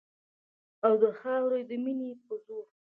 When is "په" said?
2.25-2.33